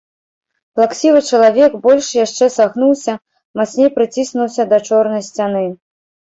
[0.77, 3.13] Плаксівы чалавек больш яшчэ сагнуўся,
[3.61, 5.63] мацней прыціснуўся да чорнай сцяны.